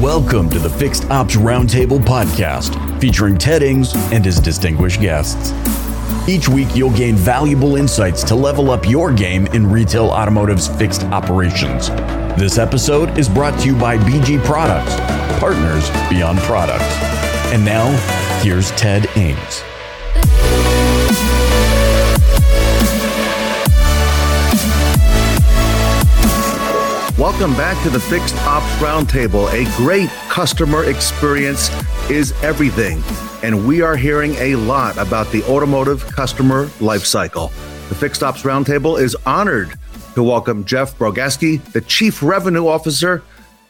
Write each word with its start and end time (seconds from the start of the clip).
Welcome 0.00 0.50
to 0.50 0.58
the 0.58 0.68
Fixed 0.68 1.10
Ops 1.10 1.36
Roundtable 1.36 1.98
podcast, 1.98 3.00
featuring 3.00 3.38
Ted 3.38 3.62
Ings 3.62 3.94
and 4.12 4.22
his 4.22 4.38
distinguished 4.38 5.00
guests. 5.00 5.54
Each 6.28 6.50
week, 6.50 6.68
you'll 6.76 6.94
gain 6.94 7.14
valuable 7.14 7.76
insights 7.76 8.22
to 8.24 8.34
level 8.34 8.70
up 8.70 8.86
your 8.86 9.10
game 9.10 9.46
in 9.48 9.66
retail 9.66 10.08
automotive's 10.08 10.68
fixed 10.68 11.04
operations. 11.04 11.88
This 12.38 12.58
episode 12.58 13.16
is 13.16 13.26
brought 13.26 13.58
to 13.60 13.68
you 13.68 13.74
by 13.74 13.96
BG 13.96 14.44
Products, 14.44 14.94
partners 15.40 15.88
beyond 16.10 16.40
products. 16.40 16.84
And 17.54 17.64
now, 17.64 17.88
here's 18.42 18.72
Ted 18.72 19.06
Ings. 19.16 19.62
Welcome 27.38 27.58
back 27.58 27.82
to 27.82 27.90
the 27.90 28.00
Fixed 28.00 28.34
Ops 28.46 28.64
Roundtable. 28.80 29.52
A 29.52 29.66
great 29.76 30.08
customer 30.30 30.84
experience 30.84 31.68
is 32.08 32.32
everything, 32.42 33.02
and 33.42 33.68
we 33.68 33.82
are 33.82 33.94
hearing 33.94 34.34
a 34.36 34.56
lot 34.56 34.96
about 34.96 35.30
the 35.32 35.42
automotive 35.42 36.06
customer 36.06 36.68
lifecycle. 36.78 37.50
The 37.90 37.94
Fixed 37.94 38.22
Ops 38.22 38.40
Roundtable 38.40 38.98
is 38.98 39.14
honored 39.26 39.74
to 40.14 40.22
welcome 40.22 40.64
Jeff 40.64 40.96
Bogaski, 40.96 41.62
the 41.72 41.82
Chief 41.82 42.22
Revenue 42.22 42.68
Officer 42.68 43.22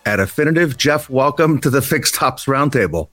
at 0.04 0.20
Affinitiv. 0.20 0.76
Jeff, 0.76 1.10
welcome 1.10 1.58
to 1.58 1.68
the 1.68 1.82
Fixed 1.82 2.22
Ops 2.22 2.44
Roundtable. 2.44 3.08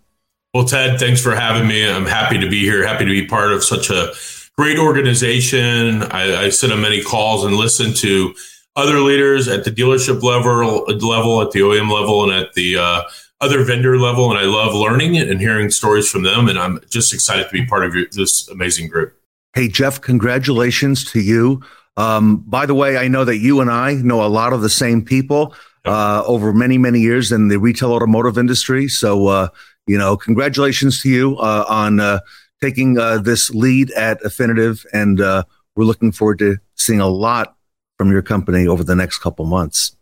Well, 0.53 0.66
Ted, 0.66 0.99
thanks 0.99 1.20
for 1.20 1.33
having 1.33 1.67
me. 1.67 1.89
I'm 1.89 2.05
happy 2.05 2.38
to 2.38 2.47
be 2.47 2.59
here, 2.59 2.85
happy 2.85 3.05
to 3.05 3.11
be 3.11 3.25
part 3.25 3.53
of 3.53 3.63
such 3.63 3.89
a 3.89 4.13
great 4.55 4.77
organization. 4.77 6.03
I, 6.03 6.44
I 6.44 6.49
sit 6.49 6.72
on 6.72 6.80
many 6.80 7.02
calls 7.02 7.44
and 7.44 7.55
listen 7.55 7.91
to 7.95 8.35
other 8.75 8.99
leaders 8.99 9.47
at 9.47 9.63
the 9.63 9.71
dealership 9.71 10.23
level, 10.23 10.85
level 11.07 11.41
at 11.41 11.51
the 11.51 11.59
OEM 11.59 11.91
level, 11.91 12.23
and 12.23 12.33
at 12.33 12.53
the 12.53 12.77
uh, 12.77 13.03
other 13.41 13.63
vendor 13.63 13.97
level. 13.97 14.29
And 14.31 14.39
I 14.39 14.43
love 14.43 14.73
learning 14.73 15.17
and 15.17 15.39
hearing 15.39 15.69
stories 15.69 16.09
from 16.09 16.23
them. 16.23 16.47
And 16.47 16.57
I'm 16.57 16.80
just 16.89 17.13
excited 17.13 17.45
to 17.45 17.52
be 17.52 17.65
part 17.65 17.85
of 17.85 17.93
your, 17.93 18.07
this 18.11 18.47
amazing 18.49 18.88
group. 18.88 19.15
Hey, 19.53 19.67
Jeff, 19.67 20.02
congratulations 20.02 21.05
to 21.11 21.19
you. 21.19 21.61
Um, 21.97 22.38
by 22.47 22.65
the 22.65 22.73
way, 22.73 22.97
I 22.97 23.07
know 23.07 23.23
that 23.23 23.38
you 23.38 23.61
and 23.61 23.69
I 23.69 23.93
know 23.93 24.25
a 24.25 24.27
lot 24.27 24.53
of 24.53 24.61
the 24.61 24.69
same 24.69 25.03
people 25.03 25.55
uh, 25.85 26.23
over 26.25 26.52
many, 26.52 26.80
many 26.80 26.99
years 26.99 27.31
in 27.31 27.49
the 27.49 27.59
retail 27.59 27.91
automotive 27.91 28.37
industry. 28.37 28.87
So, 28.87 29.27
uh, 29.27 29.47
you 29.85 29.97
know, 29.97 30.17
congratulations 30.17 31.02
to 31.02 31.09
you 31.09 31.37
uh, 31.37 31.65
on 31.67 31.99
uh, 31.99 32.21
taking 32.61 32.97
uh, 32.97 33.19
this 33.19 33.52
lead 33.52 33.91
at 33.91 34.19
Affinitiv. 34.21 34.85
And 34.93 35.21
uh, 35.21 35.43
we're 35.75 35.85
looking 35.85 36.11
forward 36.11 36.39
to 36.39 36.58
seeing 36.75 37.02
a 37.02 37.08
lot 37.08 37.55
from 38.03 38.11
your 38.11 38.21
company 38.21 38.67
over 38.67 38.83
the 38.83 38.97
next 38.97 39.19
couple 39.19 39.45
months. 39.45 39.95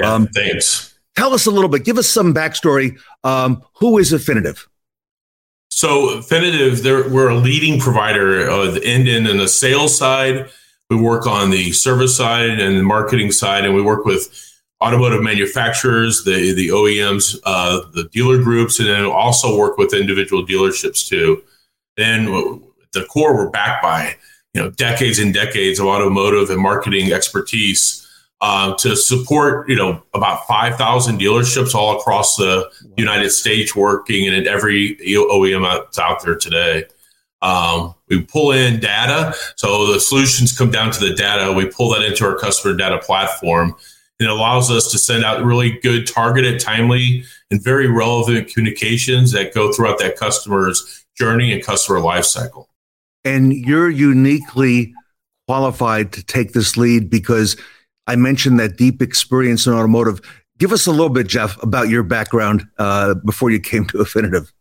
Yeah, 0.00 0.12
um, 0.12 0.26
thanks. 0.26 0.98
Tell 1.14 1.32
us 1.32 1.46
a 1.46 1.50
little 1.52 1.70
bit. 1.70 1.84
Give 1.84 1.96
us 1.96 2.08
some 2.08 2.34
backstory. 2.34 2.98
Um, 3.22 3.62
who 3.74 3.98
is 3.98 4.12
Affinitiv? 4.12 4.66
So, 5.70 6.18
Affinitiv, 6.18 6.82
we're 7.08 7.28
a 7.28 7.36
leading 7.36 7.78
provider 7.78 8.44
of 8.48 8.74
the 8.74 8.84
end 8.84 9.06
in 9.06 9.28
and 9.28 9.38
the 9.38 9.46
sales 9.46 9.96
side. 9.96 10.50
We 10.90 10.96
work 10.96 11.28
on 11.28 11.50
the 11.50 11.70
service 11.70 12.16
side 12.16 12.58
and 12.58 12.78
the 12.78 12.82
marketing 12.82 13.30
side, 13.30 13.64
and 13.64 13.76
we 13.76 13.82
work 13.82 14.04
with 14.04 14.28
automotive 14.82 15.22
manufacturers, 15.22 16.24
the 16.24 16.52
the 16.52 16.68
OEMs, 16.68 17.38
uh, 17.44 17.80
the 17.94 18.08
dealer 18.12 18.42
groups, 18.42 18.80
and 18.80 18.88
then 18.88 19.04
also 19.04 19.56
work 19.56 19.78
with 19.78 19.94
individual 19.94 20.44
dealerships 20.44 21.06
too. 21.08 21.44
Then 21.96 22.24
the 22.92 23.04
core, 23.04 23.36
we're 23.36 23.50
backed 23.50 23.84
by 23.84 24.16
you 24.56 24.62
know 24.62 24.70
decades 24.70 25.18
and 25.18 25.34
decades 25.34 25.78
of 25.78 25.86
automotive 25.86 26.48
and 26.48 26.60
marketing 26.60 27.12
expertise 27.12 28.02
uh, 28.40 28.74
to 28.76 28.96
support 28.96 29.68
you 29.68 29.76
know 29.76 30.02
about 30.14 30.46
5000 30.46 31.20
dealerships 31.20 31.74
all 31.74 31.98
across 31.98 32.36
the 32.36 32.68
united 32.96 33.28
states 33.30 33.76
working 33.76 34.24
in 34.24 34.46
every 34.48 34.96
oem 34.96 35.66
out, 35.66 35.96
out 35.98 36.22
there 36.24 36.36
today. 36.36 36.84
Um, 37.42 37.94
we 38.08 38.22
pull 38.22 38.52
in 38.52 38.80
data. 38.80 39.34
So 39.56 39.92
the 39.92 40.00
solutions 40.00 40.56
come 40.56 40.70
down 40.70 40.90
to 40.92 41.00
the 41.00 41.14
data. 41.14 41.52
We 41.52 41.66
pull 41.66 41.90
that 41.90 42.02
into 42.02 42.24
our 42.24 42.36
customer 42.36 42.74
data 42.74 42.98
platform. 42.98 43.76
And 44.18 44.26
it 44.26 44.32
allows 44.32 44.70
us 44.70 44.90
to 44.92 44.98
send 44.98 45.22
out 45.22 45.44
really 45.44 45.78
good 45.80 46.06
targeted 46.06 46.58
timely 46.60 47.24
and 47.50 47.62
very 47.62 47.88
relevant 47.88 48.48
communications 48.48 49.32
that 49.32 49.52
go 49.52 49.70
throughout 49.70 49.98
that 49.98 50.16
customer's 50.16 51.04
journey 51.14 51.52
and 51.52 51.62
customer 51.62 52.00
lifecycle 52.00 52.66
and 53.26 53.52
you're 53.52 53.90
uniquely 53.90 54.94
qualified 55.48 56.12
to 56.12 56.24
take 56.24 56.52
this 56.52 56.76
lead 56.76 57.10
because 57.10 57.56
I 58.06 58.16
mentioned 58.16 58.60
that 58.60 58.76
deep 58.76 59.02
experience 59.02 59.66
in 59.66 59.74
automotive. 59.74 60.20
Give 60.58 60.72
us 60.72 60.86
a 60.86 60.92
little 60.92 61.10
bit, 61.10 61.26
Jeff, 61.26 61.60
about 61.62 61.88
your 61.88 62.04
background 62.04 62.66
uh, 62.78 63.14
before 63.14 63.50
you 63.50 63.60
came 63.60 63.84
to 63.88 63.98
Affinitiv. 63.98 64.52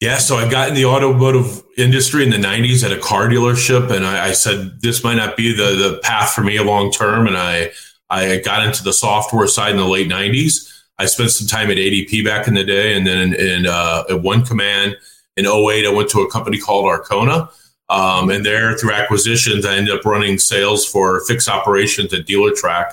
Yeah, 0.00 0.18
so 0.18 0.36
I 0.36 0.48
got 0.50 0.68
in 0.68 0.74
the 0.74 0.84
automotive 0.86 1.62
industry 1.78 2.22
in 2.22 2.30
the 2.30 2.36
90s 2.36 2.84
at 2.84 2.92
a 2.92 3.00
car 3.00 3.28
dealership, 3.28 3.90
and 3.90 4.04
I, 4.04 4.28
I 4.28 4.32
said 4.32 4.80
this 4.80 5.04
might 5.04 5.14
not 5.14 5.36
be 5.36 5.54
the, 5.54 5.74
the 5.74 6.00
path 6.02 6.32
for 6.32 6.42
me 6.42 6.58
long 6.60 6.90
term. 6.90 7.26
And 7.26 7.36
I, 7.36 7.70
I 8.10 8.38
got 8.38 8.66
into 8.66 8.82
the 8.82 8.92
software 8.92 9.46
side 9.46 9.70
in 9.70 9.76
the 9.78 9.86
late 9.86 10.08
90s. 10.08 10.72
I 10.98 11.06
spent 11.06 11.30
some 11.30 11.46
time 11.46 11.70
at 11.70 11.76
ADP 11.76 12.24
back 12.24 12.48
in 12.48 12.54
the 12.54 12.64
day, 12.64 12.94
and 12.94 13.06
then 13.06 13.18
in, 13.18 13.34
in 13.34 13.66
uh, 13.66 14.04
at 14.10 14.22
One 14.22 14.44
Command 14.44 14.96
in 15.36 15.46
08, 15.46 15.86
I 15.86 15.92
went 15.92 16.10
to 16.10 16.20
a 16.20 16.30
company 16.30 16.58
called 16.58 16.84
Arkona. 16.86 17.50
Um, 17.88 18.30
and 18.30 18.44
there, 18.44 18.76
through 18.76 18.92
acquisitions, 18.92 19.64
I 19.64 19.76
ended 19.76 19.94
up 19.94 20.04
running 20.04 20.38
sales 20.38 20.86
for 20.86 21.24
fixed 21.26 21.48
operations 21.48 22.12
at 22.12 22.26
Dealertrack. 22.26 22.92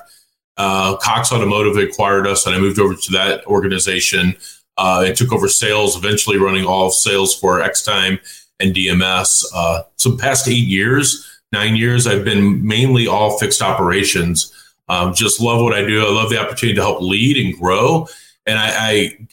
Uh, 0.57 0.97
Cox 0.97 1.31
Automotive 1.31 1.77
acquired 1.77 2.27
us, 2.27 2.45
and 2.45 2.55
I 2.55 2.59
moved 2.59 2.79
over 2.79 2.93
to 2.93 3.11
that 3.13 3.45
organization. 3.47 4.35
Uh, 4.77 5.05
I 5.07 5.11
took 5.11 5.31
over 5.31 5.47
sales, 5.47 5.95
eventually 5.95 6.37
running 6.37 6.65
all 6.65 6.91
sales 6.91 7.37
for 7.37 7.59
Xtime 7.59 8.19
and 8.59 8.73
DMS. 8.73 9.45
Uh, 9.53 9.83
so, 9.97 10.15
past 10.15 10.47
eight 10.47 10.67
years, 10.67 11.41
nine 11.51 11.75
years, 11.75 12.05
I've 12.05 12.23
been 12.23 12.65
mainly 12.65 13.07
all 13.07 13.37
fixed 13.39 13.61
operations. 13.61 14.53
Um, 14.89 15.13
just 15.13 15.41
love 15.41 15.61
what 15.61 15.73
I 15.73 15.85
do. 15.85 16.05
I 16.05 16.11
love 16.11 16.29
the 16.29 16.39
opportunity 16.39 16.75
to 16.75 16.81
help 16.81 17.01
lead 17.01 17.43
and 17.43 17.59
grow. 17.59 18.07
And 18.45 18.59
I, 18.59 18.69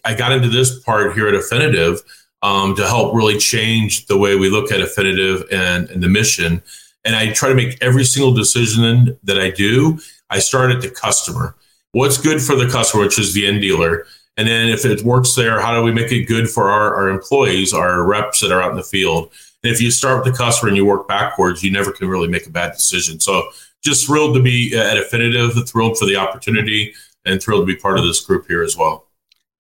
I, 0.05 0.13
I 0.13 0.15
got 0.15 0.33
into 0.33 0.49
this 0.49 0.79
part 0.81 1.15
here 1.15 1.27
at 1.27 1.35
Affinitiv 1.35 2.01
um, 2.43 2.75
to 2.77 2.87
help 2.87 3.15
really 3.15 3.39
change 3.39 4.07
the 4.07 4.17
way 4.17 4.37
we 4.37 4.49
look 4.49 4.73
at 4.73 4.81
Affinitiv 4.81 5.47
and, 5.53 5.89
and 5.91 6.03
the 6.03 6.09
mission. 6.09 6.63
And 7.05 7.17
I 7.17 7.33
try 7.33 7.49
to 7.49 7.55
make 7.55 7.79
every 7.83 8.05
single 8.05 8.33
decision 8.33 9.19
that 9.25 9.39
I 9.39 9.51
do, 9.51 9.99
I 10.31 10.39
start 10.39 10.71
at 10.71 10.83
the 10.83 10.91
customer. 10.91 11.57
What's 11.93 12.19
good 12.19 12.41
for 12.41 12.55
the 12.55 12.69
customer, 12.69 13.05
which 13.05 13.19
is 13.19 13.35
the 13.35 13.47
end 13.47 13.61
dealer? 13.61 14.07
And 14.37 14.49
then 14.49 14.69
if 14.69 14.85
it 14.85 15.03
works 15.03 15.35
there, 15.35 15.61
how 15.61 15.75
do 15.75 15.83
we 15.83 15.93
make 15.93 16.13
it 16.13 16.25
good 16.25 16.49
for 16.49 16.71
our, 16.71 16.95
our 16.95 17.09
employees, 17.09 17.73
our 17.73 18.05
reps 18.05 18.41
that 18.41 18.53
are 18.53 18.63
out 18.63 18.71
in 18.71 18.77
the 18.77 18.83
field? 18.83 19.31
And 19.63 19.73
if 19.73 19.83
you 19.83 19.91
start 19.91 20.25
with 20.25 20.33
the 20.33 20.39
customer 20.39 20.69
and 20.69 20.77
you 20.77 20.87
work 20.87 21.09
backwards, 21.09 21.63
you 21.63 21.71
never 21.71 21.93
can 21.93 22.09
really 22.09 22.29
make 22.29 22.47
a 22.47 22.51
bad 22.51 22.73
decision. 22.73 23.21
So 23.21 23.43
just 23.83 24.07
thrilled 24.07 24.35
to 24.37 24.43
be 24.43 24.77
at 24.77 24.97
Affinitiv, 24.97 25.69
thrilled 25.69 25.99
for 25.99 26.07
the 26.07 26.17
opportunity, 26.17 26.95
and 27.25 27.43
thrilled 27.43 27.67
to 27.67 27.75
be 27.75 27.79
part 27.79 27.99
of 27.99 28.05
this 28.05 28.25
group 28.25 28.47
here 28.47 28.63
as 28.63 28.77
well. 28.77 29.10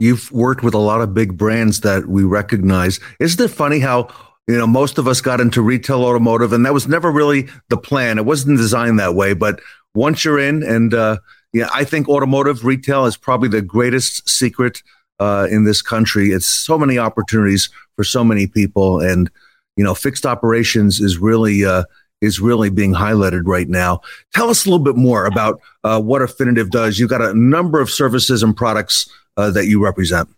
You've 0.00 0.33
worked 0.33 0.62
with 0.62 0.75
a 0.75 0.78
lot 0.78 1.03
of 1.03 1.15
big 1.15 1.37
brands 1.37 1.81
that 1.81 2.06
we 2.06 2.25
recognize. 2.25 2.99
Isn't 3.21 3.44
it 3.44 3.49
funny 3.49 3.78
how 3.78 4.09
you 4.49 4.59
know 4.59 4.66
most 4.66 4.99
of 4.99 5.06
us 5.06 5.21
got 5.21 5.41
into 5.41 5.62
retail 5.62 6.03
automotive, 6.03 6.53
and 6.53 6.65
that 6.66 6.75
was 6.75 6.88
never 6.88 7.12
really 7.12 7.49
the 7.69 7.77
plan. 7.77 8.19
It 8.19 8.25
wasn't 8.25 8.56
designed 8.56 8.99
that 8.99 9.15
way. 9.15 9.34
But 9.34 9.60
once 9.94 10.25
you're 10.25 10.39
in, 10.39 10.62
and 10.62 10.94
uh, 10.94 11.19
yeah, 11.53 11.69
I 11.75 11.84
think 11.84 12.09
automotive 12.09 12.65
retail 12.65 13.05
is 13.05 13.16
probably 13.16 13.50
the 13.50 13.62
greatest 13.62 14.28
secret 14.28 14.83
uh, 15.19 15.47
in 15.50 15.65
this 15.65 15.83
country. 15.83 16.31
It's 16.31 16.47
so 16.47 16.78
many 16.78 16.99
opportunities 16.99 17.69
for 17.94 18.03
so 18.03 18.25
many 18.25 18.47
people, 18.47 19.00
and 19.00 19.31
you 19.77 19.84
know, 19.84 19.94
fixed 19.94 20.27
operations 20.27 21.00
is 21.00 21.19
really. 21.19 21.65
Uh, 21.65 21.84
is 22.21 22.41
really 22.41 22.71
being 22.71 22.93
highlighted 22.93 23.43
right 23.45 23.69
now. 23.69 24.01
Tell 24.35 24.51
us 24.51 24.67
a 24.67 24.71
little 24.71 24.85
bit 24.85 24.97
more 24.97 25.25
about 25.27 25.61
uh, 25.85 26.01
what 26.01 26.23
Affinitiv 26.23 26.71
does. 26.71 26.99
You've 26.99 27.11
got 27.11 27.23
a 27.23 27.35
number 27.35 27.81
of 27.81 27.91
services 27.91 28.43
and 28.43 28.57
products 28.57 29.11
uh, 29.37 29.51
that 29.51 29.67
you 29.67 29.83
represent? 29.83 30.28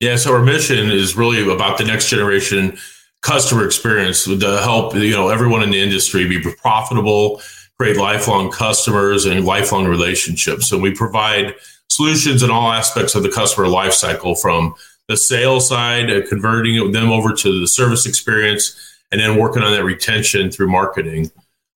Yeah, 0.00 0.16
so 0.16 0.34
our 0.34 0.42
mission 0.42 0.90
is 0.90 1.16
really 1.16 1.48
about 1.50 1.78
the 1.78 1.84
next 1.84 2.08
generation 2.08 2.76
customer 3.22 3.64
experience 3.64 4.24
to 4.24 4.60
help 4.62 4.94
you 4.94 5.10
know 5.10 5.28
everyone 5.28 5.62
in 5.62 5.70
the 5.70 5.80
industry 5.80 6.28
be 6.28 6.40
profitable, 6.40 7.40
create 7.78 7.96
lifelong 7.96 8.50
customers 8.50 9.24
and 9.24 9.44
lifelong 9.44 9.86
relationships. 9.86 10.70
And 10.70 10.82
we 10.82 10.94
provide 10.94 11.54
solutions 11.88 12.42
in 12.42 12.50
all 12.50 12.70
aspects 12.70 13.14
of 13.14 13.22
the 13.22 13.30
customer 13.30 13.66
lifecycle 13.66 14.38
from 14.40 14.74
the 15.08 15.16
sales 15.16 15.68
side, 15.68 16.10
uh, 16.10 16.26
converting 16.28 16.92
them 16.92 17.10
over 17.10 17.32
to 17.32 17.60
the 17.60 17.68
service 17.68 18.06
experience, 18.06 18.95
and 19.12 19.20
then 19.20 19.38
working 19.38 19.62
on 19.62 19.72
that 19.72 19.84
retention 19.84 20.50
through 20.50 20.68
marketing. 20.68 21.30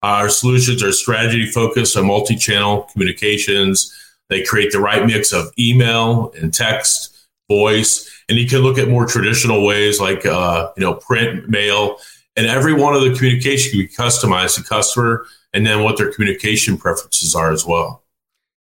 Our 0.02 0.28
solutions 0.28 0.82
are 0.82 0.92
strategy 0.92 1.50
focused 1.50 1.96
on 1.96 2.06
multi 2.06 2.36
channel 2.36 2.88
communications 2.92 3.92
they 4.28 4.42
create 4.42 4.72
the 4.72 4.80
right 4.80 5.06
mix 5.06 5.32
of 5.32 5.52
email 5.58 6.32
and 6.40 6.52
text, 6.52 7.28
voice, 7.48 8.10
and 8.28 8.38
you 8.38 8.48
can 8.48 8.58
look 8.60 8.78
at 8.78 8.88
more 8.88 9.06
traditional 9.06 9.64
ways 9.64 10.00
like 10.00 10.26
uh, 10.26 10.70
you 10.76 10.82
know 10.82 10.94
print, 10.94 11.48
mail, 11.48 11.98
and 12.34 12.46
every 12.46 12.72
one 12.72 12.94
of 12.94 13.02
the 13.02 13.14
communication 13.14 13.70
can 13.70 13.80
be 13.80 13.88
customized 13.88 14.56
to 14.56 14.64
customer 14.64 15.26
and 15.52 15.66
then 15.66 15.82
what 15.82 15.96
their 15.96 16.12
communication 16.12 16.76
preferences 16.76 17.34
are 17.34 17.52
as 17.52 17.64
well. 17.64 18.02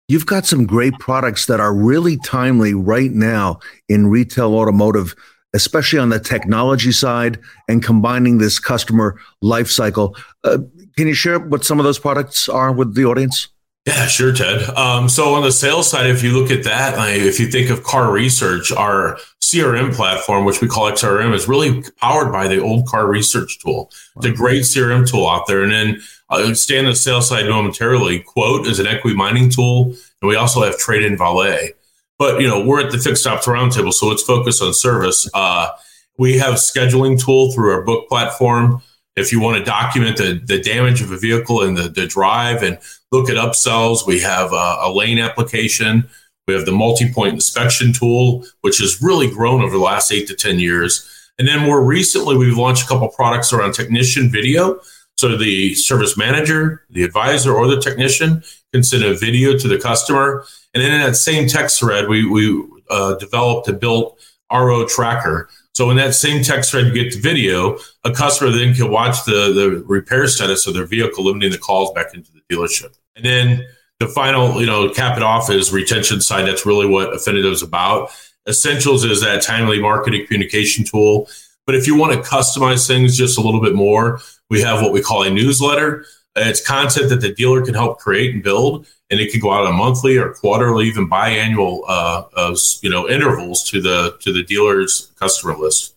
You've 0.07 0.27
got 0.27 0.45
some 0.45 0.67
great 0.67 0.93
products 0.99 1.47
that 1.47 1.61
are 1.61 1.75
really 1.75 2.19
timely 2.19 2.75
right 2.75 3.11
now 3.11 3.61
in 3.89 4.09
retail 4.09 4.55
automotive, 4.55 5.15
especially 5.55 5.99
on 5.99 6.11
the 6.11 6.21
technology 6.21 6.93
side 6.93 7.39
and 7.69 7.83
combining 7.83 8.39
this 8.39 8.59
customer 8.59 9.19
life 9.41 9.71
cycle. 9.71 10.17
Uh, 10.43 10.59
can 10.97 11.07
you 11.09 11.15
share 11.15 11.39
what 11.39 11.65
some 11.65 11.79
of 11.79 11.85
those 11.85 11.99
products 11.99 12.49
are 12.49 12.73
with 12.73 12.95
the 12.95 13.05
audience? 13.05 13.49
Yeah, 13.87 14.07
sure, 14.07 14.33
Ted. 14.33 14.63
Um, 14.71 15.11
so 15.11 15.35
on 15.35 15.43
the 15.43 15.53
sales 15.53 15.91
side, 15.91 16.07
if 16.07 16.23
you 16.23 16.33
look 16.33 16.51
at 16.51 16.65
that, 16.65 16.97
like, 16.97 17.21
if 17.21 17.39
you 17.39 17.49
think 17.49 17.69
of 17.69 17.83
car 17.83 18.11
research, 18.11 18.73
our 18.73 19.19
CRM 19.43 19.95
platform, 19.95 20.47
which 20.47 20.63
we 20.63 20.69
call 20.69 20.91
XRM, 20.91 21.35
is 21.35 21.47
really 21.47 21.83
powered 22.01 22.33
by 22.33 22.49
the 22.49 22.59
old 22.61 22.87
car 22.87 23.07
research 23.07 23.59
tool. 23.61 23.91
It's 24.17 24.25
a 24.25 24.33
great 24.33 24.63
CRM 24.63 25.07
tool 25.07 25.29
out 25.29 25.47
there. 25.47 25.63
And 25.63 25.71
then 25.71 26.01
uh, 26.31 26.55
stay 26.55 26.79
on 26.79 26.87
the 26.87 26.97
sales 26.97 27.29
side 27.29 27.47
momentarily. 27.47 28.21
Quote 28.21 28.67
is 28.67 28.79
an 28.79 28.87
equity 28.87 29.17
mining 29.17 29.51
tool, 29.51 29.95
and 30.23 30.29
we 30.29 30.37
also 30.37 30.63
have 30.63 30.79
Trade 30.79 31.05
in 31.05 31.19
Valet. 31.19 31.75
But 32.19 32.41
you 32.41 32.47
know, 32.47 32.65
we're 32.65 32.85
at 32.85 32.93
the 32.93 32.99
Fixed 32.99 33.27
Ops 33.27 33.47
Roundtable, 33.47 33.93
so 33.93 34.07
let's 34.07 34.23
focus 34.23 34.63
on 34.63 34.73
service. 34.73 35.29
Uh, 35.35 35.69
we 36.17 36.39
have 36.39 36.55
scheduling 36.55 37.23
tool 37.23 37.53
through 37.53 37.73
our 37.73 37.83
book 37.83 38.09
platform. 38.09 38.83
If 39.17 39.33
you 39.33 39.41
want 39.41 39.59
to 39.59 39.65
document 39.65 40.17
the, 40.17 40.41
the 40.45 40.61
damage 40.61 41.03
of 41.03 41.11
a 41.11 41.17
vehicle 41.17 41.63
and 41.63 41.77
the, 41.77 41.89
the 41.89 42.07
drive 42.07 42.63
and 42.63 42.79
look 43.13 43.29
at 43.29 43.37
upsells, 43.37 44.07
we 44.07 44.21
have 44.21 44.53
a, 44.53 44.79
a 44.83 44.93
lane 44.93 45.19
application. 45.19 46.09
We 46.47 46.55
have 46.55 46.67
the 46.67 46.73
multi-point 46.73 47.35
inspection 47.35 47.93
tool, 47.93 48.45
which 48.61 48.79
has 48.79 49.01
really 49.01 49.31
grown 49.31 49.63
over 49.63 49.77
the 49.77 49.83
last 49.83 50.13
eight 50.13 50.27
to 50.29 50.35
10 50.35 50.59
years. 50.59 51.09
And 51.39 51.49
then 51.49 51.61
more 51.61 51.85
recently, 51.85 52.37
we've 52.37 52.57
launched 52.57 52.85
a 52.85 52.89
couple 52.89 53.09
products 53.09 53.53
around 53.53 53.73
technician 53.73 54.31
video. 54.31 54.81
So 55.17 55.37
the 55.37 55.75
service 55.75 56.17
manager, 56.17 56.83
the 56.91 57.05
advisor, 57.05 57.55
or 57.55 57.69
the 57.69 57.81
technician 57.81 58.43
can 58.73 58.83
send 58.83 59.05
a 59.05 59.15
video 59.15 59.57
to 59.57 59.69
the 59.69 59.79
customer. 59.79 60.45
And 60.75 60.83
then 60.83 60.93
in 60.93 61.01
that 61.01 61.17
same 61.17 61.47
text 61.47 61.79
thread, 61.79 62.09
we, 62.09 62.29
we 62.29 62.65
uh, 62.91 63.15
developed 63.15 63.69
and 63.69 63.79
built 63.79 64.19
RO 64.53 64.87
tracker. 64.87 65.49
So 65.75 65.91
in 65.91 65.97
that 65.97 66.15
same 66.15 66.43
text 66.43 66.71
thread, 66.71 66.87
you 66.87 66.93
get 66.93 67.13
the 67.13 67.21
video. 67.21 67.79
A 68.05 68.13
customer 68.13 68.51
then 68.51 68.75
can 68.75 68.91
watch 68.91 69.25
the, 69.25 69.53
the 69.53 69.85
repair 69.87 70.27
status 70.29 70.67
of 70.67 70.75
their 70.75 70.87
vehicle, 70.87 71.25
limiting 71.25 71.53
the 71.53 71.59
calls 71.59 71.93
back 71.93 72.15
into 72.15 72.31
the 72.33 72.41
dealership. 72.53 72.97
And 73.17 73.25
then 73.25 73.67
the 74.01 74.09
final, 74.09 74.61
you 74.61 74.67
know, 74.67 74.89
cap 74.91 75.17
it 75.17 75.23
off 75.23 75.51
is 75.51 75.73
retention 75.73 76.21
side. 76.21 76.47
That's 76.47 76.67
really 76.67 76.87
what 76.87 77.15
Affinity 77.15 77.51
is 77.51 77.63
about. 77.63 78.11
Essentials 78.49 79.05
is 79.05 79.21
that 79.23 79.43
timely 79.43 79.81
marketing 79.81 80.27
communication 80.27 80.85
tool. 80.85 81.29
But 81.67 81.75
if 81.75 81.87
you 81.87 81.97
want 81.97 82.13
to 82.13 82.29
customize 82.29 82.87
things 82.87 83.17
just 83.17 83.39
a 83.39 83.41
little 83.41 83.61
bit 83.61 83.75
more, 83.75 84.21
we 84.55 84.63
have 84.63 84.81
what 84.81 84.93
we 84.93 85.03
call 85.03 85.23
a 85.25 85.31
newsletter. 85.31 86.07
It's 86.37 86.65
content 86.67 87.11
that 87.11 87.21
the 87.21 87.33
dealer 87.33 87.65
can 87.65 87.75
help 87.75 87.99
create 87.99 88.35
and 88.35 88.43
build, 88.43 88.87
and 89.11 89.21
it 89.21 89.31
can 89.31 89.41
go 89.41 89.53
out 89.53 89.67
on 89.67 89.77
monthly 89.77 90.17
or 90.17 90.33
quarterly, 90.33 90.87
even 90.87 91.09
biannual, 91.09 91.83
uh, 91.87 92.25
uh, 92.35 92.57
you 92.83 92.91
know, 92.91 93.09
intervals 93.09 93.69
to 93.71 93.81
the 93.81 94.17
to 94.21 94.33
the 94.33 94.43
dealer's 94.43 95.13
customer 95.17 95.57
list. 95.57 95.95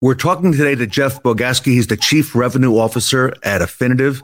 We're 0.00 0.14
talking 0.14 0.52
today 0.52 0.74
to 0.74 0.86
Jeff 0.86 1.22
Bogaski. 1.22 1.72
He's 1.72 1.88
the 1.88 1.96
chief 1.96 2.34
revenue 2.34 2.78
officer 2.78 3.34
at 3.42 3.60
Affinitiv. 3.60 4.22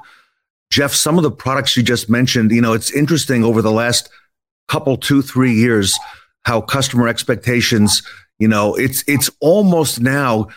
Jeff, 0.71 0.93
some 0.93 1.17
of 1.19 1.23
the 1.23 1.31
products 1.31 1.77
you 1.77 1.83
just 1.83 2.09
mentioned, 2.09 2.51
you 2.51 2.61
know, 2.61 2.73
it's 2.73 2.93
interesting 2.93 3.45
over 3.45 3.61
the 3.61 3.73
last 3.73 4.09
couple, 4.69 4.97
two, 4.97 5.21
three 5.21 5.53
years, 5.53 5.99
how 6.45 6.61
customer 6.61 7.09
expectations, 7.09 8.03
you 8.39 8.49
know, 8.49 8.75
it's 8.75 9.05
it's 9.07 9.31
almost 9.41 10.01
now. 10.01 10.49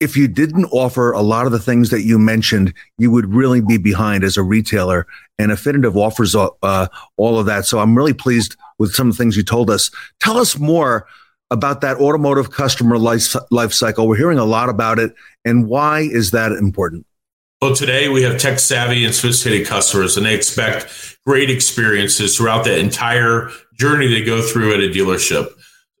If 0.00 0.16
you 0.16 0.28
didn't 0.28 0.64
offer 0.66 1.12
a 1.12 1.20
lot 1.20 1.46
of 1.46 1.52
the 1.52 1.58
things 1.58 1.90
that 1.90 2.02
you 2.02 2.18
mentioned, 2.18 2.72
you 2.98 3.10
would 3.10 3.32
really 3.32 3.60
be 3.60 3.76
behind 3.76 4.24
as 4.24 4.36
a 4.36 4.42
retailer. 4.42 5.06
And 5.38 5.52
Affinitiv 5.52 5.94
offers 5.94 6.34
uh, 6.34 6.88
all 7.16 7.38
of 7.38 7.46
that. 7.46 7.66
So 7.66 7.78
I'm 7.78 7.96
really 7.96 8.14
pleased 8.14 8.56
with 8.78 8.94
some 8.94 9.08
of 9.08 9.16
the 9.16 9.22
things 9.22 9.36
you 9.36 9.42
told 9.42 9.70
us. 9.70 9.90
Tell 10.20 10.38
us 10.38 10.58
more 10.58 11.06
about 11.50 11.82
that 11.82 11.98
automotive 11.98 12.50
customer 12.50 12.98
life, 12.98 13.34
life 13.50 13.72
cycle. 13.72 14.08
We're 14.08 14.16
hearing 14.16 14.38
a 14.38 14.44
lot 14.44 14.68
about 14.68 14.98
it. 14.98 15.14
And 15.44 15.68
why 15.68 16.00
is 16.00 16.30
that 16.30 16.52
important? 16.52 17.06
Well, 17.60 17.74
today 17.74 18.08
we 18.08 18.22
have 18.22 18.38
tech 18.38 18.58
savvy 18.58 19.04
and 19.04 19.14
sophisticated 19.14 19.66
customers, 19.66 20.16
and 20.16 20.24
they 20.24 20.34
expect 20.34 21.18
great 21.26 21.50
experiences 21.50 22.34
throughout 22.34 22.64
the 22.64 22.78
entire 22.78 23.50
journey 23.74 24.08
they 24.08 24.24
go 24.24 24.40
through 24.40 24.72
at 24.72 24.80
a 24.80 24.88
dealership. 24.88 25.52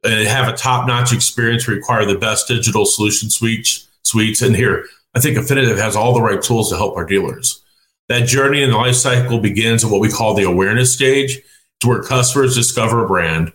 And 0.02 0.26
have 0.26 0.48
a 0.48 0.56
top 0.56 0.86
notch 0.86 1.12
experience, 1.12 1.68
require 1.68 2.06
the 2.06 2.16
best 2.16 2.48
digital 2.48 2.86
solution 2.86 3.28
suites. 3.28 3.89
Suites. 4.10 4.42
And 4.42 4.54
here, 4.56 4.86
I 5.14 5.20
think 5.20 5.36
Affinitiv 5.36 5.76
has 5.78 5.96
all 5.96 6.14
the 6.14 6.22
right 6.22 6.42
tools 6.42 6.70
to 6.70 6.76
help 6.76 6.96
our 6.96 7.04
dealers. 7.04 7.62
That 8.08 8.26
journey 8.26 8.62
in 8.62 8.70
the 8.70 8.76
life 8.76 8.96
cycle 8.96 9.40
begins 9.40 9.84
at 9.84 9.90
what 9.90 10.00
we 10.00 10.10
call 10.10 10.34
the 10.34 10.44
awareness 10.44 10.92
stage, 10.92 11.40
to 11.80 11.88
where 11.88 12.02
customers 12.02 12.54
discover 12.54 13.04
a 13.04 13.08
brand. 13.08 13.52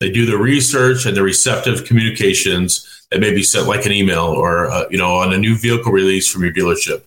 They 0.00 0.10
do 0.10 0.26
the 0.26 0.38
research 0.38 1.06
and 1.06 1.16
the 1.16 1.22
receptive 1.22 1.84
communications 1.84 3.06
that 3.10 3.20
may 3.20 3.32
be 3.32 3.42
sent 3.42 3.66
like 3.66 3.86
an 3.86 3.92
email 3.92 4.24
or 4.24 4.66
uh, 4.70 4.84
you 4.90 4.98
know 4.98 5.16
on 5.16 5.32
a 5.32 5.38
new 5.38 5.56
vehicle 5.56 5.92
release 5.92 6.30
from 6.30 6.42
your 6.42 6.52
dealership 6.52 7.04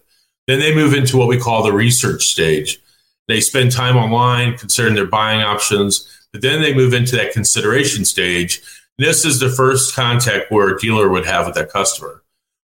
then 0.48 0.60
they 0.60 0.74
move 0.76 0.94
into 0.94 1.18
what 1.18 1.28
we 1.28 1.40
call 1.40 1.64
the 1.64 1.74
research 1.74 2.26
stage. 2.26 2.80
They 3.28 3.40
spend 3.40 3.72
time 3.72 3.96
online 3.96 4.58
considering 4.58 4.96
their 4.96 5.06
buying 5.06 5.42
options, 5.42 6.08
but 6.34 6.42
then 6.42 6.62
they 6.62 6.74
move 6.74 6.94
into 6.94 7.16
that 7.16 7.32
consideration 7.32 8.06
stage. 8.06 8.62
This 8.98 9.24
is 9.24 9.40
the 9.40 9.50
first 9.50 9.96
contact 9.96 10.52
where 10.52 10.76
a 10.76 10.80
dealer 10.80 11.10
would 11.10 11.26
have 11.26 11.46
with 11.46 11.56
that 11.56 11.72
customer. 11.72 12.21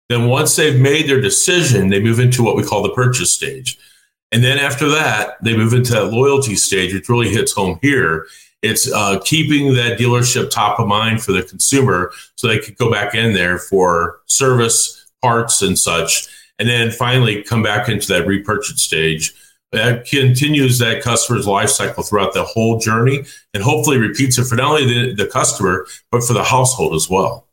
Then 0.09 0.29
once 0.29 0.57
they've 0.57 0.81
made 0.81 1.09
their 1.09 1.21
decision, 1.21 1.89
they 1.89 2.01
move 2.01 2.19
into 2.19 2.43
what 2.43 2.57
we 2.57 2.63
call 2.63 2.83
the 2.83 2.91
purchase 2.91 3.33
stage. 3.33 3.79
And 4.31 4.43
then 4.43 4.59
after 4.59 4.89
that, 4.89 5.43
they 5.43 5.57
move 5.57 5.75
into 5.75 5.93
that 5.93 6.13
loyalty 6.13 6.57
stage, 6.57 6.93
which 6.95 7.09
really 7.09 7.29
hits 7.29 7.53
home 7.53 7.79
here. 7.83 8.27
It's 8.63 8.91
uh, 8.91 9.21
keeping 9.25 9.75
that 9.75 9.99
dealership 9.99 10.51
top 10.51 10.79
of 10.79 10.87
mind 10.87 11.23
for 11.23 11.33
the 11.33 11.43
consumer 11.43 12.13
so 12.37 12.47
they 12.47 12.59
could 12.59 12.77
go 12.77 12.91
back 12.91 13.15
in 13.15 13.33
there 13.33 13.59
for 13.59 14.21
service, 14.27 15.11
parts, 15.21 15.63
and 15.63 15.79
such 15.79 16.29
and 16.63 16.71
then 16.71 16.93
finally 16.93 17.43
come 17.43 17.61
back 17.61 17.89
into 17.89 18.07
that 18.07 18.25
repurchase 18.25 18.81
stage. 18.81 19.35
That 19.73 20.07
continues 20.07 20.79
that 20.79 21.03
customer's 21.03 21.47
life 21.47 21.71
cycle 21.71 22.05
throughout 22.05 22.35
the 22.35 22.45
whole 22.45 22.79
journey 22.79 23.25
and 23.53 23.65
hopefully 23.65 23.99
repeats 23.99 24.39
it 24.39 24.45
for 24.45 24.55
not 24.55 24.81
only 24.81 24.87
the, 24.87 25.15
the 25.15 25.27
customer, 25.27 25.87
but 26.13 26.23
for 26.23 26.35
the 26.35 26.45
household 26.45 26.95
as 26.95 27.11
well. 27.11 27.49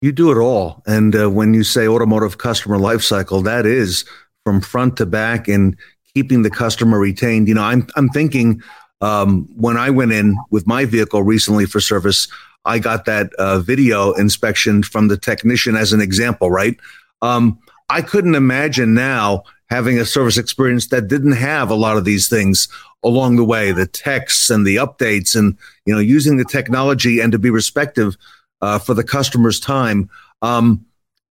You 0.00 0.12
do 0.12 0.32
it 0.32 0.38
all. 0.38 0.82
And 0.86 1.14
uh, 1.14 1.30
when 1.30 1.52
you 1.52 1.62
say 1.62 1.86
automotive 1.86 2.38
customer 2.38 2.78
lifecycle, 2.78 3.44
that 3.44 3.66
is 3.66 4.04
from 4.44 4.60
front 4.60 4.96
to 4.96 5.06
back 5.06 5.46
and 5.46 5.76
keeping 6.14 6.42
the 6.42 6.50
customer 6.50 6.98
retained. 6.98 7.48
You 7.48 7.54
know, 7.54 7.62
I'm, 7.62 7.86
I'm 7.96 8.08
thinking 8.08 8.62
um, 9.02 9.46
when 9.56 9.76
I 9.76 9.90
went 9.90 10.12
in 10.12 10.36
with 10.50 10.66
my 10.66 10.84
vehicle 10.86 11.22
recently 11.22 11.66
for 11.66 11.80
service, 11.80 12.28
I 12.64 12.78
got 12.78 13.04
that 13.04 13.32
uh, 13.34 13.60
video 13.60 14.12
inspection 14.12 14.82
from 14.82 15.08
the 15.08 15.16
technician 15.16 15.76
as 15.76 15.92
an 15.92 16.00
example, 16.00 16.50
right? 16.50 16.76
Um, 17.22 17.58
I 17.90 18.02
couldn't 18.02 18.34
imagine 18.34 18.94
now 18.94 19.44
having 19.68 19.98
a 19.98 20.04
service 20.04 20.36
experience 20.36 20.88
that 20.88 21.08
didn't 21.08 21.32
have 21.32 21.70
a 21.70 21.74
lot 21.74 21.96
of 21.96 22.04
these 22.04 22.28
things 22.28 22.68
along 23.04 23.36
the 23.36 23.44
way, 23.44 23.72
the 23.72 23.86
texts 23.86 24.50
and 24.50 24.66
the 24.66 24.76
updates 24.76 25.36
and, 25.36 25.56
you 25.86 25.94
know, 25.94 26.00
using 26.00 26.36
the 26.36 26.44
technology 26.44 27.20
and 27.20 27.32
to 27.32 27.38
be 27.38 27.50
respective 27.50 28.16
uh, 28.62 28.78
for 28.78 28.94
the 28.94 29.04
customer's 29.04 29.60
time. 29.60 30.10
Um, 30.42 30.84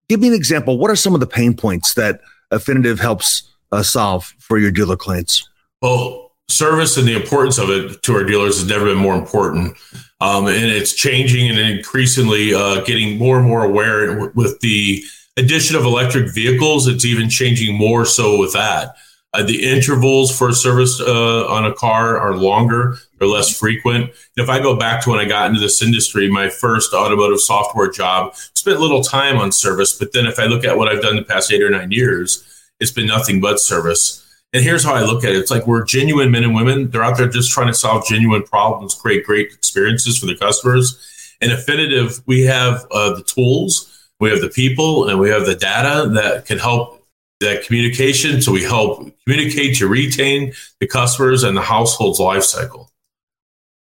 give 0.08 0.20
me 0.20 0.28
an 0.28 0.34
example. 0.34 0.78
What 0.78 0.92
are 0.92 0.96
some 0.96 1.14
of 1.14 1.20
the 1.20 1.28
pain 1.28 1.56
points 1.56 1.94
that 1.96 2.22
Affinitiv 2.52 3.00
helps 3.00 3.44
uh, 3.72 3.84
solve 3.84 4.34
for 4.40 4.58
your 4.58 4.72
dealer 4.72 4.98
clients? 4.98 5.48
Well, 5.82 6.32
service 6.48 6.98
and 6.98 7.08
the 7.08 7.16
importance 7.16 7.58
of 7.58 7.70
it 7.70 8.02
to 8.04 8.14
our 8.14 8.24
dealers 8.24 8.60
has 8.60 8.68
never 8.68 8.86
been 8.86 8.98
more 8.98 9.16
important. 9.16 9.78
Um, 10.20 10.48
and 10.48 10.66
it's 10.66 10.94
changing 10.94 11.50
and 11.50 11.60
increasingly 11.60 12.54
uh, 12.54 12.82
getting 12.82 13.18
more 13.18 13.38
and 13.40 13.48
more 13.48 13.64
aware 13.64 14.32
with 14.36 14.60
the 14.60 15.04
addition 15.38 15.78
of 15.78 15.86
electric 15.86 16.34
vehicles, 16.34 16.88
it's 16.88 17.06
even 17.06 17.30
changing 17.30 17.76
more 17.76 18.06
so 18.06 18.38
with 18.38 18.54
that. 18.54 18.96
Uh, 19.34 19.44
the 19.44 19.64
intervals 19.64 20.36
for 20.36 20.52
service 20.52 21.00
uh, 21.00 21.46
on 21.48 21.66
a 21.66 21.74
car 21.74 22.18
are 22.20 22.36
longer, 22.36 22.98
they're 23.20 23.28
less 23.28 23.58
frequent. 23.58 24.12
If 24.38 24.50
I 24.50 24.60
go 24.60 24.76
back 24.76 25.04
to 25.04 25.10
when 25.10 25.20
I 25.20 25.26
got 25.26 25.48
into 25.48 25.60
this 25.60 25.82
industry, 25.82 26.30
my 26.30 26.50
first 26.50 26.94
automotive 26.94 27.42
software 27.42 27.92
job 27.92 28.36
spent 28.56 28.80
little 28.80 29.04
time 29.04 29.38
on 29.38 29.52
service, 29.52 29.98
but 29.98 30.14
then 30.14 30.26
if 30.26 30.40
I 30.40 30.46
look 30.46 30.64
at 30.64 30.78
what 30.78 30.88
I've 30.88 31.02
done 31.02 31.16
the 31.16 31.24
past 31.24 31.52
eight 31.52 31.62
or 31.62 31.70
nine 31.70 31.92
years, 31.92 32.46
it's 32.80 32.92
been 32.92 33.08
nothing 33.08 33.42
but 33.42 33.60
service. 33.60 34.26
And 34.54 34.64
here's 34.64 34.84
how 34.84 34.96
I 34.96 35.02
look 35.02 35.24
at 35.24 35.32
it: 35.32 35.38
it's 35.38 35.52
like 35.52 35.68
we're 35.68 35.84
genuine 35.84 36.32
men 36.32 36.44
and 36.44 36.56
women. 36.56 36.90
They're 36.90 37.04
out 37.04 37.18
there 37.18 37.28
just 37.28 37.52
trying 37.52 37.68
to 37.68 37.74
solve 37.74 38.08
genuine 38.08 38.44
problems, 38.44 38.96
create 38.96 39.26
great 39.26 39.52
experiences 39.54 40.18
for 40.18 40.26
the 40.26 40.36
customers. 40.36 40.98
And 41.42 41.52
Affinitiv, 41.52 42.22
we 42.26 42.42
have 42.42 42.86
uh, 42.92 43.16
the 43.16 43.24
tools 43.24 43.96
we 44.20 44.30
have 44.30 44.42
the 44.42 44.50
people 44.50 45.08
and 45.08 45.20
we 45.20 45.30
have 45.30 45.46
the 45.46 45.56
data 45.56 46.10
that 46.10 46.46
can 46.46 46.60
help 46.60 47.06
that 47.40 47.66
communication. 47.66 48.42
So 48.42 48.52
we 48.52 48.64
help 48.64 49.12
communicate 49.26 49.78
to 49.78 49.88
retain 49.88 50.54
the 50.80 50.88
customers 50.88 51.44
and 51.44 51.56
the 51.56 51.62
household's 51.62 52.20
life 52.20 52.44
cycle. 52.44 52.89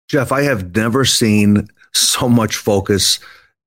Jeff, 0.08 0.32
I 0.32 0.42
have 0.44 0.76
never 0.76 1.06
seen 1.06 1.68
so 1.94 2.30
much 2.30 2.56
focus 2.56 3.20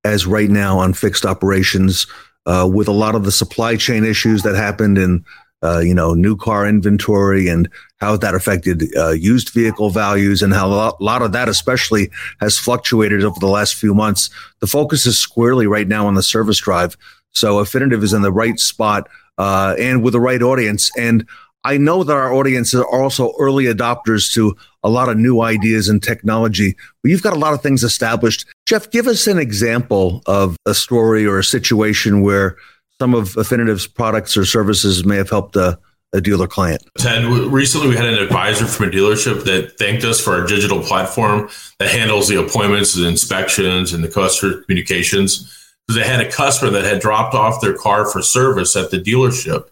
as 0.05 0.27
right 0.27 0.49
now 0.49 0.79
on 0.79 0.95
fixed 0.95 1.27
operations 1.27 2.07
uh, 2.47 2.69
with 2.73 2.89
a 2.89 2.93
lot 2.93 3.15
of 3.15 3.25
the 3.25 3.33
supply 3.33 3.77
chain 3.77 4.05
issues 4.05 4.43
that 4.43 4.55
happened 4.55 4.97
in 4.97 5.25
uh, 5.63 5.79
you 5.79 5.95
know, 5.95 6.15
new 6.15 6.37
car 6.37 6.67
inventory 6.67 7.49
and 7.49 7.69
how 7.99 8.17
that 8.17 8.35
affected 8.35 8.85
uh, 8.97 9.11
used 9.11 9.51
vehicle 9.51 9.91
values 9.91 10.41
and 10.43 10.55
how 10.55 10.69
a 10.69 10.97
lot 11.01 11.23
of 11.23 11.33
that, 11.33 11.49
especially, 11.49 12.11
has 12.41 12.59
fluctuated 12.59 13.23
over 13.23 13.39
the 13.39 13.47
last 13.47 13.75
few 13.75 13.93
months. 13.93 14.31
The 14.61 14.67
focus 14.67 15.05
is 15.05 15.19
squarely 15.19 15.67
right 15.67 15.87
now 15.87 16.07
on 16.07 16.15
the 16.15 16.23
service 16.23 16.59
drive. 16.59 16.97
So 17.33 17.63
Affinitiv 17.63 18.03
is 18.03 18.13
in 18.13 18.23
the 18.23 18.33
right 18.33 18.59
spot 18.59 19.09
uh, 19.37 19.75
and 19.79 20.03
with 20.03 20.13
the 20.13 20.21
right 20.21 20.43
audience. 20.43 20.91
And 20.97 21.27
I 21.65 21.77
know 21.77 22.03
that 22.05 22.17
our 22.17 22.33
audience 22.33 22.75
are 22.75 22.87
also 22.87 23.33
early 23.39 23.65
adopters 23.65 24.33
to 24.35 24.57
a 24.83 24.89
lot 24.89 25.09
of 25.09 25.19
new 25.19 25.43
ideas 25.43 25.89
and 25.89 26.03
technology, 26.03 26.77
but 27.03 27.11
you've 27.11 27.23
got 27.23 27.35
a 27.35 27.39
lot 27.39 27.53
of 27.53 27.63
things 27.63 27.85
established. 27.85 28.47
Jeff, 28.67 28.91
give 28.91 29.07
us 29.07 29.27
an 29.27 29.39
example 29.39 30.23
of 30.27 30.57
a 30.65 30.75
story 30.75 31.27
or 31.27 31.39
a 31.39 31.45
situation 31.45 32.23
where 32.23 32.57
some 32.99 33.15
of 33.15 33.37
Affinitiv's 33.37 33.87
products 33.87 34.37
or 34.37 34.45
services 34.45 35.05
may 35.05 35.17
have 35.17 35.31
helped 35.31 35.57
a, 35.57 35.79
a 36.13 36.21
dealer 36.21 36.47
client? 36.47 36.83
Ted, 36.99 37.25
recently 37.25 37.89
we 37.89 37.97
had 37.97 38.07
an 38.07 38.19
advisor 38.19 38.67
from 38.67 38.89
a 38.89 38.91
dealership 38.91 39.45
that 39.45 39.79
thanked 39.79 40.05
us 40.05 40.21
for 40.21 40.33
our 40.33 40.47
digital 40.47 40.83
platform 40.83 41.49
that 41.79 41.91
handles 41.91 42.29
the 42.29 42.41
appointments, 42.41 42.95
the 42.95 43.07
inspections, 43.07 43.93
and 43.93 44.03
the 44.03 44.09
customer 44.09 44.63
communications. 44.63 45.57
Because 45.87 46.03
they 46.03 46.09
had 46.09 46.21
a 46.21 46.31
customer 46.31 46.71
that 46.73 46.85
had 46.85 47.01
dropped 47.01 47.35
off 47.35 47.61
their 47.61 47.77
car 47.77 48.07
for 48.07 48.23
service 48.23 48.77
at 48.77 48.91
the 48.91 48.99
dealership. 48.99 49.69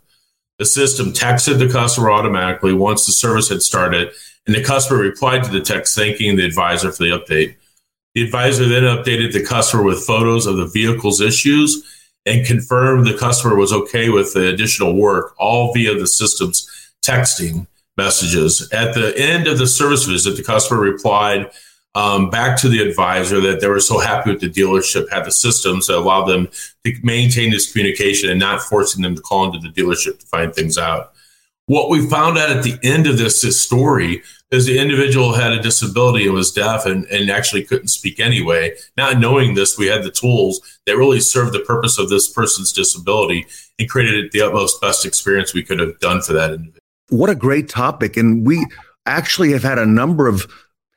The 0.59 0.65
system 0.65 1.13
texted 1.13 1.59
the 1.59 1.69
customer 1.69 2.11
automatically 2.11 2.73
once 2.73 3.07
the 3.07 3.13
service 3.13 3.49
had 3.49 3.63
started, 3.63 4.11
and 4.47 4.55
the 4.55 4.65
customer 4.65 5.01
replied 5.01 5.45
to 5.45 5.51
the 5.51 5.61
text 5.61 5.95
thanking 5.95 6.37
the 6.37 6.45
advisor 6.45 6.91
for 6.91 7.05
the 7.05 7.11
update. 7.11 7.55
The 8.15 8.23
advisor 8.23 8.67
then 8.67 8.83
updated 8.83 9.33
the 9.33 9.45
customer 9.45 9.85
with 9.85 10.05
photos 10.05 10.47
of 10.47 10.57
the 10.57 10.67
vehicle's 10.67 11.21
issues 11.21 11.85
and 12.27 12.45
confirmed 12.45 13.07
the 13.07 13.17
customer 13.17 13.55
was 13.55 13.73
okay 13.73 14.09
with 14.09 14.35
the 14.35 14.49
additional 14.49 14.97
work, 14.97 15.35
all 15.39 15.73
via 15.73 15.95
the 15.95 16.07
system's 16.07 16.69
texting 17.03 17.67
messages. 17.97 18.69
At 18.73 18.95
the 18.95 19.17
end 19.17 19.47
of 19.47 19.59
the 19.59 19.67
service 19.67 20.05
visit, 20.05 20.37
the 20.37 20.43
customer 20.43 20.81
replied 20.81 21.51
um, 21.99 22.31
back 22.31 22.57
to 22.57 22.69
the 22.69 22.81
advisor 22.81 23.41
that 23.41 23.61
they 23.61 23.67
were 23.67 23.81
so 23.81 23.99
happy 23.99 24.31
with 24.31 24.41
the 24.41 24.49
dealership 24.49 25.11
had 25.11 25.25
the 25.25 25.33
systems 25.33 25.89
that 25.89 25.99
allowed 25.99 26.27
them 26.27 26.47
to 26.85 26.95
maintain 27.03 27.51
this 27.51 27.73
communication 27.73 28.31
and 28.31 28.39
not 28.39 28.63
forcing 28.63 29.03
them 29.03 29.17
to 29.17 29.21
call 29.21 29.47
into 29.47 29.59
the 29.59 29.75
dealership 29.75 30.21
to 30.21 30.27
find 30.27 30.55
things 30.55 30.79
out. 30.79 31.13
What 31.67 31.91
we 31.91 32.09
found 32.09 32.39
out 32.39 32.51
at 32.51 32.63
the 32.63 32.79
end 32.85 33.09
of 33.09 33.19
this, 33.19 33.43
this 33.43 33.61
story 33.61 34.23
is 34.53 34.65
the 34.65 34.79
individual 34.79 35.33
had 35.33 35.51
a 35.51 35.61
disability 35.61 36.27
and 36.27 36.35
was 36.35 36.53
deaf 36.53 36.87
and, 36.87 37.05
and 37.07 37.31
actually 37.33 37.65
couldn't 37.65 37.89
speak 37.89 38.21
anyway. 38.21 38.77
Not 38.97 39.19
knowing 39.19 39.55
this, 39.55 39.77
we 39.77 39.89
had 39.89 40.05
the 40.05 40.13
tools 40.13 40.61
that 40.87 40.97
really 40.97 41.19
served 41.19 41.53
the 41.53 41.61
purpose 41.61 41.99
of 41.99 42.11
this 42.11 42.31
person's 42.31 42.73
disability 42.73 43.45
and 43.81 43.91
created 43.91 44.31
the 44.31 44.43
utmost 44.43 44.81
best 44.81 45.05
experience 45.05 45.53
we 45.53 45.65
could 45.65 45.81
have 45.81 45.99
done 45.99 46.23
for 46.23 46.33
that 46.35 46.51
individual. 46.51 46.79
What 47.09 47.29
a 47.29 47.35
great 47.35 47.69
topic. 47.69 48.17
And 48.17 48.47
we 48.47 48.65
actually 49.05 49.51
have 49.51 49.65
had 49.65 49.79
a 49.79 49.87
number 49.87 50.29
of 50.29 50.47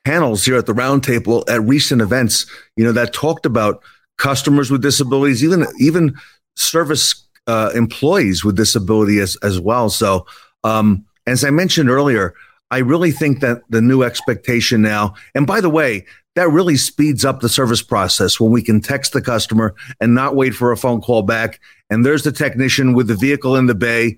panels 0.04 0.44
here 0.44 0.56
at 0.56 0.66
the 0.66 0.74
roundtable 0.74 1.48
at 1.48 1.62
recent 1.62 2.02
events, 2.02 2.46
you 2.76 2.84
know, 2.84 2.92
that 2.92 3.12
talked 3.12 3.46
about 3.46 3.82
customers 4.18 4.70
with 4.70 4.82
disabilities, 4.82 5.44
even 5.44 5.66
even 5.78 6.14
service 6.56 7.26
uh, 7.46 7.70
employees 7.74 8.44
with 8.44 8.56
disability 8.56 9.18
as 9.18 9.36
as 9.36 9.60
well. 9.60 9.90
So 9.90 10.26
um, 10.64 11.04
as 11.26 11.44
I 11.44 11.50
mentioned 11.50 11.90
earlier, 11.90 12.34
I 12.70 12.78
really 12.78 13.10
think 13.10 13.40
that 13.40 13.62
the 13.68 13.82
new 13.82 14.02
expectation 14.02 14.82
now, 14.82 15.14
and 15.34 15.46
by 15.46 15.60
the 15.60 15.70
way, 15.70 16.06
that 16.34 16.48
really 16.48 16.76
speeds 16.76 17.24
up 17.24 17.40
the 17.40 17.48
service 17.48 17.82
process 17.82 18.40
when 18.40 18.50
we 18.50 18.62
can 18.62 18.80
text 18.80 19.12
the 19.12 19.20
customer 19.20 19.74
and 20.00 20.14
not 20.14 20.34
wait 20.34 20.54
for 20.54 20.72
a 20.72 20.76
phone 20.76 21.00
call 21.00 21.22
back. 21.22 21.60
And 21.90 22.06
there's 22.06 22.22
the 22.22 22.32
technician 22.32 22.94
with 22.94 23.08
the 23.08 23.16
vehicle 23.16 23.56
in 23.56 23.66
the 23.66 23.74
bay, 23.74 24.16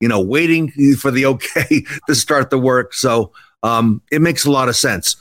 you 0.00 0.08
know, 0.08 0.20
waiting 0.20 0.70
for 0.98 1.10
the 1.10 1.24
okay 1.26 1.84
to 2.06 2.14
start 2.14 2.50
the 2.50 2.58
work. 2.58 2.92
So 2.92 3.32
um, 3.64 4.00
it 4.12 4.22
makes 4.22 4.44
a 4.44 4.50
lot 4.52 4.68
of 4.68 4.76
sense. 4.76 5.16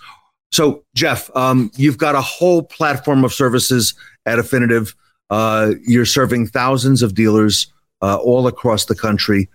So, 0.52 0.84
Jeff, 0.94 1.36
um, 1.36 1.72
you've 1.76 1.98
got 1.98 2.14
a 2.14 2.22
whole 2.22 2.62
platform 2.62 3.26
of 3.26 3.34
services 3.34 3.96
at 4.28 4.38
Affinitiv. 4.38 4.94
Uh, 5.32 5.72
you're 5.88 6.06
serving 6.06 6.46
thousands 6.46 7.02
of 7.02 7.16
dealers 7.16 7.74
uh, 8.04 8.18
all 8.18 8.46
across 8.46 8.86
the 8.86 8.94
country 8.94 9.50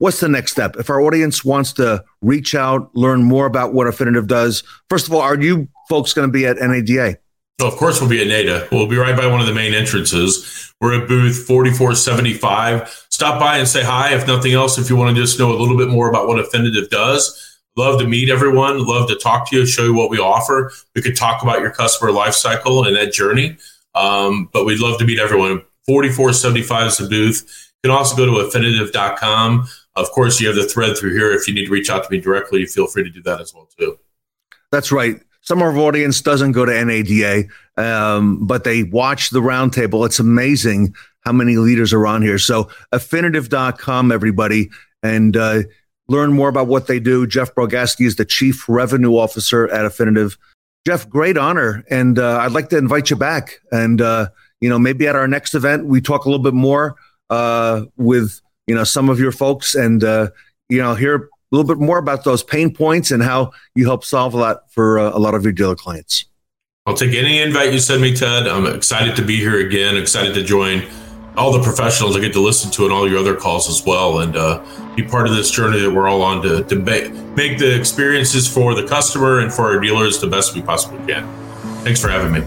what's 0.00 0.18
the 0.18 0.28
next 0.28 0.50
step? 0.50 0.76
If 0.76 0.90
our 0.90 1.00
audience 1.00 1.44
wants 1.44 1.72
to 1.74 2.02
reach 2.20 2.54
out, 2.54 2.90
learn 2.96 3.22
more 3.22 3.46
about 3.46 3.72
what 3.72 3.86
Affinitiv 3.86 4.26
does, 4.26 4.64
first 4.88 5.06
of 5.06 5.14
all, 5.14 5.20
are 5.20 5.40
you 5.40 5.68
folks 5.88 6.12
going 6.12 6.26
to 6.26 6.32
be 6.32 6.46
at 6.46 6.56
NADA? 6.56 7.18
So 7.60 7.68
of 7.68 7.76
course, 7.76 8.00
we'll 8.00 8.08
be 8.08 8.22
at 8.22 8.26
NADA. 8.26 8.68
We'll 8.72 8.88
be 8.88 8.96
right 8.96 9.16
by 9.16 9.26
one 9.26 9.40
of 9.40 9.46
the 9.46 9.54
main 9.54 9.74
entrances. 9.74 10.72
We're 10.80 11.02
at 11.02 11.08
booth 11.08 11.46
4475. 11.46 13.06
Stop 13.10 13.38
by 13.38 13.58
and 13.58 13.68
say 13.68 13.84
hi. 13.84 14.14
If 14.14 14.26
nothing 14.26 14.54
else, 14.54 14.78
if 14.78 14.88
you 14.88 14.96
want 14.96 15.14
to 15.14 15.22
just 15.22 15.38
know 15.38 15.52
a 15.52 15.58
little 15.60 15.76
bit 15.76 15.90
more 15.90 16.08
about 16.08 16.26
what 16.26 16.38
Affinitive 16.38 16.88
does, 16.88 17.49
love 17.76 18.00
to 18.00 18.06
meet 18.06 18.30
everyone. 18.30 18.84
Love 18.86 19.08
to 19.08 19.16
talk 19.16 19.48
to 19.50 19.56
you, 19.56 19.66
show 19.66 19.84
you 19.84 19.94
what 19.94 20.10
we 20.10 20.18
offer. 20.18 20.72
We 20.94 21.02
could 21.02 21.16
talk 21.16 21.42
about 21.42 21.60
your 21.60 21.70
customer 21.70 22.12
life 22.12 22.34
cycle 22.34 22.84
and 22.84 22.96
that 22.96 23.12
journey. 23.12 23.56
Um, 23.94 24.48
but 24.52 24.64
we'd 24.64 24.80
love 24.80 24.98
to 24.98 25.04
meet 25.04 25.18
everyone. 25.18 25.62
4475 25.86 26.86
is 26.86 26.96
the 26.98 27.08
booth. 27.08 27.70
You 27.82 27.90
can 27.90 27.96
also 27.96 28.16
go 28.16 28.26
to 28.26 28.32
affinitiv.com. 28.48 29.66
Of 29.96 30.10
course, 30.10 30.40
you 30.40 30.46
have 30.46 30.56
the 30.56 30.68
thread 30.68 30.96
through 30.96 31.12
here. 31.14 31.32
If 31.32 31.48
you 31.48 31.54
need 31.54 31.66
to 31.66 31.72
reach 31.72 31.90
out 31.90 32.04
to 32.04 32.10
me 32.10 32.20
directly, 32.20 32.64
feel 32.66 32.86
free 32.86 33.02
to 33.02 33.10
do 33.10 33.22
that 33.22 33.40
as 33.40 33.54
well 33.54 33.68
too. 33.78 33.98
That's 34.70 34.92
right. 34.92 35.20
Some 35.42 35.62
of 35.62 35.64
our 35.64 35.76
audience 35.78 36.20
doesn't 36.20 36.52
go 36.52 36.64
to 36.64 36.84
NADA, 36.84 37.44
um, 37.76 38.46
but 38.46 38.64
they 38.64 38.84
watch 38.84 39.30
the 39.30 39.40
roundtable. 39.40 40.04
It's 40.06 40.20
amazing 40.20 40.94
how 41.22 41.32
many 41.32 41.56
leaders 41.56 41.92
are 41.92 42.06
on 42.06 42.22
here. 42.22 42.38
So 42.38 42.70
affinitiv.com, 42.92 44.12
everybody, 44.12 44.70
and 45.02 45.36
uh, 45.36 45.62
learn 46.10 46.32
more 46.32 46.48
about 46.48 46.66
what 46.66 46.86
they 46.86 47.00
do. 47.00 47.26
Jeff 47.26 47.54
Bogaski 47.54 48.06
is 48.06 48.16
the 48.16 48.24
Chief 48.24 48.68
Revenue 48.68 49.12
Officer 49.12 49.68
at 49.68 49.84
Affinitiv. 49.84 50.36
Jeff, 50.86 51.08
great 51.08 51.38
honor. 51.38 51.84
And 51.90 52.18
uh, 52.18 52.38
I'd 52.38 52.52
like 52.52 52.68
to 52.70 52.78
invite 52.78 53.10
you 53.10 53.16
back. 53.16 53.60
And, 53.70 54.00
uh, 54.00 54.28
you 54.60 54.68
know, 54.68 54.78
maybe 54.78 55.06
at 55.06 55.14
our 55.14 55.28
next 55.28 55.54
event, 55.54 55.86
we 55.86 56.00
talk 56.00 56.24
a 56.24 56.28
little 56.28 56.42
bit 56.42 56.54
more 56.54 56.96
uh, 57.30 57.84
with 57.96 58.40
you 58.66 58.74
know 58.74 58.84
some 58.84 59.08
of 59.08 59.18
your 59.18 59.32
folks 59.32 59.74
and 59.74 60.04
uh, 60.04 60.28
you 60.68 60.82
know 60.82 60.94
hear 60.94 61.16
a 61.16 61.28
little 61.50 61.66
bit 61.66 61.78
more 61.78 61.98
about 61.98 62.24
those 62.24 62.42
pain 62.42 62.72
points 62.72 63.10
and 63.10 63.22
how 63.22 63.50
you 63.74 63.86
help 63.86 64.04
solve 64.04 64.34
a 64.34 64.36
lot 64.36 64.70
for 64.70 64.98
uh, 64.98 65.10
a 65.12 65.18
lot 65.18 65.34
of 65.34 65.42
your 65.42 65.52
dealer 65.52 65.74
clients. 65.74 66.26
I'll 66.86 66.94
take 66.94 67.14
any 67.14 67.40
invite 67.40 67.72
you 67.72 67.78
send 67.78 68.02
me, 68.02 68.14
Ted. 68.14 68.46
I'm 68.46 68.66
excited 68.66 69.16
to 69.16 69.22
be 69.22 69.36
here 69.36 69.64
again. 69.66 69.96
Excited 69.96 70.34
to 70.34 70.42
join 70.42 70.82
all 71.36 71.52
the 71.52 71.62
professionals 71.62 72.16
I 72.16 72.20
get 72.20 72.32
to 72.34 72.40
listen 72.40 72.70
to 72.72 72.84
and 72.84 72.92
all 72.92 73.08
your 73.08 73.18
other 73.18 73.34
calls 73.34 73.68
as 73.68 73.84
well, 73.84 74.20
and 74.20 74.36
uh, 74.36 74.64
be 74.96 75.02
part 75.02 75.26
of 75.28 75.34
this 75.34 75.50
journey 75.50 75.80
that 75.80 75.90
we're 75.90 76.08
all 76.08 76.22
on 76.22 76.42
to, 76.42 76.64
to 76.64 76.76
make 76.76 77.58
the 77.58 77.76
experiences 77.78 78.46
for 78.52 78.74
the 78.74 78.86
customer 78.86 79.40
and 79.40 79.52
for 79.52 79.62
our 79.66 79.80
dealers 79.80 80.20
the 80.20 80.26
best 80.26 80.54
we 80.54 80.62
possibly 80.62 80.98
can. 81.06 81.26
Thanks 81.84 82.00
for 82.00 82.08
having 82.08 82.32
me. 82.32 82.40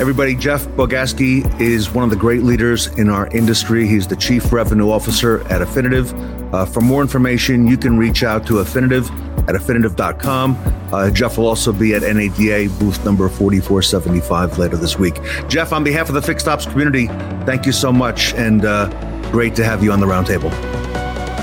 Everybody, 0.00 0.34
Jeff 0.34 0.66
Bogaski 0.66 1.60
is 1.60 1.92
one 1.92 2.02
of 2.02 2.10
the 2.10 2.16
great 2.16 2.42
leaders 2.42 2.88
in 2.98 3.08
our 3.08 3.28
industry. 3.28 3.86
He's 3.86 4.08
the 4.08 4.16
Chief 4.16 4.52
Revenue 4.52 4.90
Officer 4.90 5.40
at 5.42 5.60
Affinitiv. 5.60 6.33
Uh, 6.54 6.64
for 6.64 6.80
more 6.80 7.02
information, 7.02 7.66
you 7.66 7.76
can 7.76 7.98
reach 7.98 8.22
out 8.22 8.46
to 8.46 8.54
Affinitiv 8.54 9.10
at 9.48 9.56
affinitiv.com. 9.56 10.56
Uh, 10.92 11.10
Jeff 11.10 11.36
will 11.36 11.48
also 11.48 11.72
be 11.72 11.94
at 11.94 12.02
NADA 12.02 12.68
booth 12.78 13.04
number 13.04 13.28
4475 13.28 14.56
later 14.56 14.76
this 14.76 14.96
week. 14.96 15.18
Jeff, 15.48 15.72
on 15.72 15.82
behalf 15.82 16.08
of 16.08 16.14
the 16.14 16.22
Fixed 16.22 16.46
Ops 16.46 16.64
community, 16.64 17.08
thank 17.44 17.66
you 17.66 17.72
so 17.72 17.92
much 17.92 18.34
and 18.34 18.64
uh, 18.64 18.88
great 19.32 19.56
to 19.56 19.64
have 19.64 19.82
you 19.82 19.90
on 19.90 19.98
the 19.98 20.06
roundtable. 20.06 20.52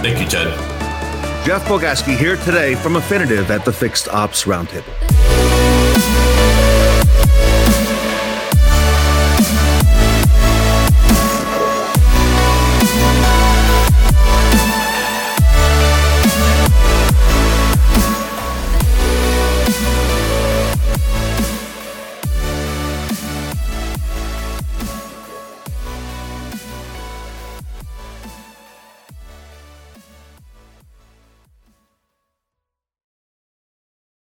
Thank 0.02 0.18
you, 0.22 0.28
Ted. 0.30 0.48
Jeff 1.46 1.66
Bogaski 1.66 2.16
here 2.16 2.38
today 2.38 2.76
from 2.76 2.94
Affinitiv 2.94 3.50
at 3.50 3.66
the 3.66 3.74
Fixed 3.74 4.08
Ops 4.08 4.46
Roundtable. 4.46 5.11